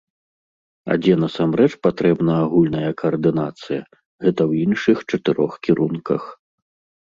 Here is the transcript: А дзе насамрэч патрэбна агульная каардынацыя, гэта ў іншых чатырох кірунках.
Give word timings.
А 0.93 0.95
дзе 1.01 1.13
насамрэч 1.23 1.67
патрэбна 1.87 2.33
агульная 2.45 2.91
каардынацыя, 3.01 3.81
гэта 4.25 4.41
ў 4.49 4.51
іншых 4.69 4.97
чатырох 5.15 5.53
кірунках. 5.69 6.23